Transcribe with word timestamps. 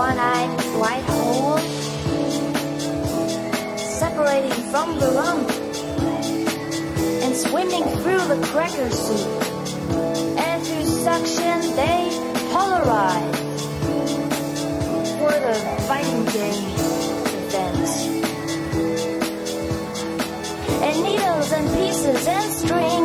one-eyed 0.00 0.60
white 0.80 1.04
hole 1.12 1.58
separating 3.76 4.58
from 4.72 4.98
the 4.98 5.10
lump 5.10 5.50
and 7.22 7.36
swimming 7.36 7.84
through 8.00 8.24
the 8.32 8.40
cracker 8.46 8.88
soup. 8.88 9.28
And 10.46 10.58
through 10.64 10.86
suction, 11.04 11.76
they 11.76 12.00
polarize 12.52 13.40
for 15.18 15.34
the 15.46 15.54
fighting 15.86 16.24
game 16.36 16.64
events. 17.48 17.92
And 20.86 20.96
needles 21.04 21.52
and 21.52 21.66
pieces 21.76 22.26
and 22.26 22.52
strings. 22.54 22.99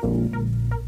Thank 0.00 0.79